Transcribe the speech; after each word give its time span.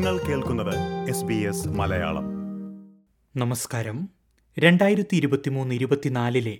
നിങ്ങൾ 0.00 0.18
കേൾക്കുന്നത് 0.18 1.08
S 1.08 1.24
B 1.24 1.34
S 1.34 1.68
Malayalam. 1.68 2.24
നമസ്കാരം. 3.36 4.08
രണ്ടായിരത്തി 4.58 5.16
ഇരുപത്തിമൂന്ന് 5.16 5.74
ഇരുപത്തിനാലിലെ 5.74 6.58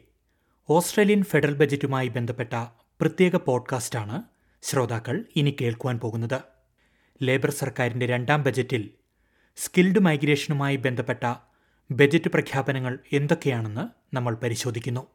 ഓസ്ട്രേലിയൻ 0.70 1.22
ഫെഡറൽ 1.22 1.54
ബജറ്റുമായി 1.54 2.08
ബന്ധപ്പെട്ട 2.08 2.66
പ്രത്യേക 3.00 3.36
പോഡ്കാസ്റ്റാണ് 3.36 4.22
ശ്രോതാക്കൾ 4.62 5.24
ഇനി 5.36 5.56
കേൾക്കുവാൻ 5.60 5.98
പോകുന്നത്. 5.98 6.40
ലേബർ 7.22 7.50
സർക്കാരിന്റെ 7.50 8.06
രണ്ടാം 8.06 8.42
ബജറ്റിൽ 8.42 8.90
സ്കിൽഡ് 9.56 9.98
മൈഗ്രേഷനുമായി 9.98 10.76
ബന്ധപ്പെട്ട 10.76 11.34
ബജറ്റ് 11.90 12.28
പ്രഖ്യാപനങ്ങൾ 12.28 12.98
എന്തൊക്കെയാണെന്ന് 13.12 14.16
നമ്മൾ 14.16 14.34
പരിശോധിക്കുന്നു. 14.34 15.06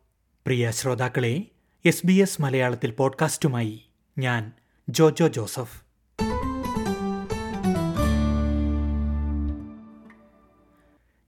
പ്രിയ 0.45 0.71
ശ്രോതാക്കളെ 0.71 1.45
എസ് 1.85 2.07
ബി 2.07 2.13
എസ് 2.13 2.41
മലയാളത്തിൽ 2.41 2.91
പോഡ്കാസ്റ്റുമായി 2.91 3.85
ഞാൻ 4.17 4.51
ജോജോ 4.89 5.27
ജോസഫ്. 5.27 5.84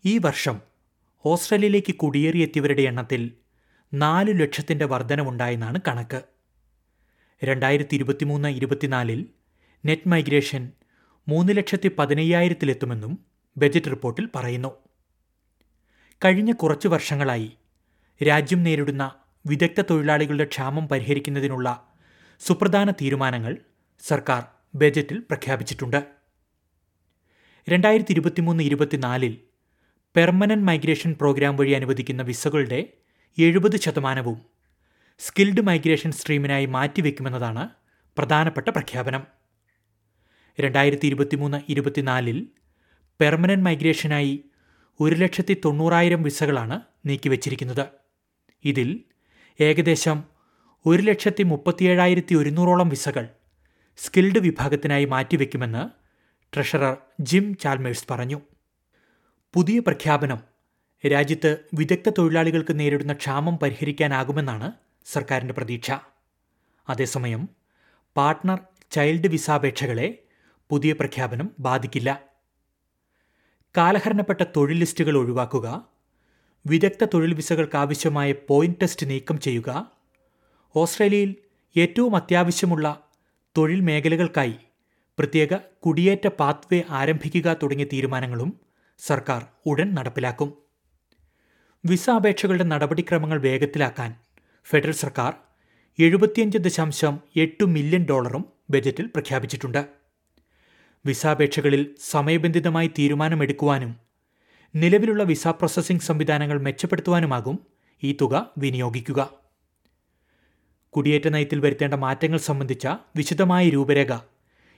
ഈ 0.07 0.17
വർഷം 0.17 0.61
ഓസ്ട്രേലിയയിലേക്ക് 1.25 1.95
കുടിയേറിയെത്തിയവരുടെ 1.95 2.81
എണ്ണത്തിൽ 2.81 3.31
നാല് 3.93 4.41
ലക്ഷത്തിന്റെ 4.41 4.85
വർധനവുണ്ടായെന്നാണ് 4.85 5.79
കണക്ക്. 5.87 6.21
രണ്ടായിരത്തി 7.43 7.95
ഇരുപത്തിമൂന്ന് 7.95 8.49
ഇരുപത്തിനാലിൽ 8.49 9.25
നെറ്റ് 9.85 10.09
മൈഗ്രേഷൻ 10.09 10.71
മൂന്ന് 11.27 11.57
ലക്ഷത്തി 11.57 11.91
പതിനയ്യായിരത്തിലെത്തുമെന്നും 11.99 13.25
ബജറ്റ് 13.57 13.91
റിപ്പോർട്ടിൽ 13.91 14.29
പറയുന്നു. 14.35 14.71
കഴിഞ്ഞ 16.25 16.51
കുറച്ചു 16.51 16.87
വർഷങ്ങളായി 16.87 17.57
രാജ്യം 18.27 18.63
നേരിടുന്ന 18.63 19.15
വിദഗ്ധ 19.47 19.81
തൊഴിലാളികളുടെ 19.81 20.45
ക്ഷാമം 20.45 20.87
പരിഹരിക്കുന്നതിനുള്ള 20.87 21.89
സുപ്രധാന 22.39 22.91
തീരുമാനങ്ങൾ 22.91 23.57
സർക്കാർ 23.99 24.45
ബജറ്റിൽ 24.75 25.19
പ്രഖ്യാപിച്ചിട്ടുണ്ട്. 25.19 26.07
രണ്ടായിരത്തി 27.69 28.11
ഇരുപത്തിമൂന്ന് 28.11 28.63
ഇരുപത്തിനാലിൽ 28.63 29.46
പെർമനന്റ് 30.15 30.65
മൈഗ്രേഷൻ 30.65 31.13
പ്രോഗ്രാം 31.13 31.55
വഴി 31.55 31.73
അനുവദിക്കുന്ന 31.73 32.21
വിസകളുടെ 32.21 32.79
എഴുപത് 33.37 33.77
ശതമാനവും 33.77 34.37
സ്കിൽഡ് 35.19 35.61
മൈഗ്രേഷൻ 35.61 36.11
സ്ട്രീമിനായി 36.11 36.65
മാറ്റിവെക്കുമെന്നതാണ് 36.65 37.63
പ്രധാനപ്പെട്ട 38.17 38.67
പ്രഖ്യാപനം. 38.69 39.23
രണ്ടായിരത്തി 40.59 41.07
ഇരുപത്തിമൂന്ന് 41.07 41.59
ഇരുപത്തിനാലിൽ 41.69 42.37
പെർമനന്റ് 43.19 43.65
മൈഗ്രേഷനായി 43.65 44.33
ഒരു 44.99 45.15
ലക്ഷത്തി 45.15 45.61
തൊണ്ണൂറായിരം 45.65 46.23
വിസകളാണ് 46.23 46.81
നീക്കിവച്ചിരിക്കുന്നത്. 47.05 47.85
ഇതിൽ 48.65 48.89
ഏകദേശം 49.59 50.17
ഒരു 50.85 51.01
ലക്ഷത്തി 51.01 51.43
മുപ്പത്തിയേഴായിരത്തി 51.43 52.35
ഒരുന്നൂറോളം 52.35 52.89
വിസകൾ 52.89 53.25
സ്കിൽഡ് 53.99 54.39
വിഭാഗത്തിനായി 54.39 55.05
മാറ്റിവെക്കുമെന്ന് 55.05 55.83
ട്രഷറർ 56.53 56.95
ജിം 57.21 57.45
ചാൽമേഴ്സ് 57.63 58.07
പറഞ്ഞു. 58.11 58.39
പുതിയ 59.57 59.79
പ്രഖ്യാപനം. 59.79 60.39
രാജ്യത്ത് 61.11 61.57
വിദഗ്ധ 61.73 62.09
തൊഴിലാളികൾക്ക് 62.09 62.79
നേരിടുന്ന 62.79 63.13
ക്ഷാമം 63.13 63.57
പരിഹരിക്കാനാകുമെന്നാണ് 63.57 64.71
സർക്കാരിന്റെ 65.05 65.53
പ്രതീക്ഷ. 65.53 65.91
അതേസമയം 66.89 67.49
പാർട്ട്ണർ 68.17 68.59
ചൈൽഡ് 68.91 69.27
വിസാപേക്ഷകളെ 69.27 70.17
പുതിയ 70.69 70.93
പ്രഖ്യാപനം 70.93 71.51
ബാധിക്കില്ല. 71.59 72.21
കാലഹരണപ്പെട്ട 73.77 74.43
തൊഴിൽ 74.57 74.77
ലിസ്റ്റുകൾ 74.79 75.17
ഒഴിവാക്കുക 75.17 75.87
വിദഗ്ധ 76.67 77.05
തൊഴിൽ 77.05 77.33
വിസകൾക്ക് 77.33 77.75
ആവശ്യമായ 77.75 78.31
പോയിന്റ് 78.47 78.79
ടെസ്റ്റ് 78.81 79.09
നീക്കം 79.09 79.39
ചെയ്യുക 79.39 79.91
ഓസ്ട്രേലിയയിൽ 80.75 81.35
ഏറ്റവും 81.77 82.15
അത്യാവശ്യമുള്ള 82.15 83.01
തൊഴിൽ 83.57 83.81
മേഖലകൾക്കായി 83.81 84.57
പ്രത്യേക 85.19 85.55
കുടിയേറ്റ 85.55 86.27
പാത്വേ 86.27 86.83
ആരംഭിക്കുക 86.89 87.57
തുടങ്ങിയ 87.63 87.85
തീരുമാനങ്ങളും 87.93 88.66
സർക്കാർ 88.99 89.45
ഉടൻ 89.65 89.95
നടപ്പിലാക്കും. 89.95 90.57
വിസ 91.85 92.09
അപേക്ഷകളുടെ 92.09 92.63
നടപടിക്രമങ്ങൾ 92.63 93.41
വേഗത്തിലാക്കാൻ 93.41 94.15
ഫെഡറൽ 94.65 94.91
സർക്കാർ 94.91 95.33
എഴുപത്തിയഞ്ച് 95.99 96.57
ദശാംശം 96.57 97.19
എട്ട് 97.35 97.63
മില്യൺ 97.63 98.05
ഡോളറും 98.05 98.45
ബജറ്റിൽ 98.69 99.05
പ്രഖ്യാപിച്ചിട്ടുണ്ട്. 99.05 99.85
വിസാപേക്ഷകളിൽ 101.05 101.95
സമയബന്ധിതമായി 102.01 102.87
തീരുമാനമെടുക്കുവാനും 102.87 103.99
നിലവിലുള്ള 104.75 105.23
വിസ 105.23 105.47
പ്രോസസ്സിംഗ് 105.47 106.01
സംവിധാനങ്ങൾ 106.01 106.61
മെച്ചപ്പെടുത്തുവാനുമാകും 106.61 107.59
ഈ 108.03 108.17
തുക 108.21 108.51
വിനിയോഗിക്കുക. 108.57 109.29
കുടിയേറ്റ 110.89 111.27
നയത്തിൽ 111.27 111.59
വരുത്തേണ്ട 111.59 111.93
മാറ്റങ്ങൾ 111.93 112.37
സംബന്ധിച്ച 112.37 112.87
വിശദമായ 112.87 113.69
രൂപരേഖ 113.69 114.17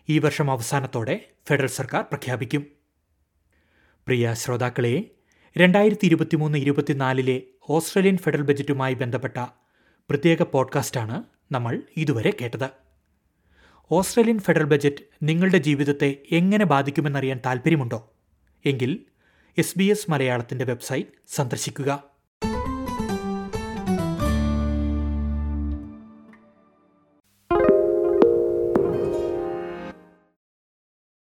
ഈ 0.09 0.19
വർഷം 0.19 0.51
അവസാനത്തോടെ 0.51 1.25
ഫെഡറൽ 1.47 1.67
സർക്കാർ 1.67 2.03
പ്രഖ്യാപിക്കും. 2.03 2.78
പ്രിയ 4.07 4.33
ശ്രോതാക്കളെ 4.33 5.11
രണ്ടായിരത്തി 5.57 6.05
ഇരുപത്തിമൂന്ന് 6.05 6.57
ഇരുപത്തിനാലിലെ 6.57 7.41
ഓസ്ട്രേലിയൻ 7.69 8.17
ഫെഡറൽ 8.17 8.41
ബജറ്റുമായി 8.41 8.93
ബന്ധപ്പെട്ട 8.93 9.37
പ്രത്യേക 10.09 10.43
പോഡ്കാസ്റ്റാണ് 10.43 11.23
നമ്മൾ 11.51 11.83
ഇതുവരെ 11.97 12.33
കേട്ടത്. 12.41 12.69
ഓസ്ട്രേലിയൻ 13.91 14.39
ഫെഡറൽ 14.39 14.63
ബജറ്റ് 14.63 15.03
നിങ്ങളുടെ 15.23 15.57
ജീവിതത്തെ 15.57 16.17
എങ്ങനെ 16.31 16.65
ബാധിക്കുമെന്നറിയാൻ 16.65 17.39
താൽപ്പര്യമുണ്ടോ? 17.45 18.13
എങ്കിൽ 18.65 19.05
എസ് 19.57 19.79
ബി 19.79 19.83
എസ് 19.83 20.11
മലയാളത്തിന്റെ 20.11 20.65
വെബ്സൈറ്റ് 20.65 21.07
സന്ദർശിക്കുക. 21.27 22.03